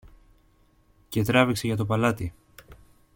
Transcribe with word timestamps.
και 1.09 1.23
τράβηξε 1.23 1.67
για 1.67 1.75
το 1.75 1.85
παλάτι. 1.85 2.33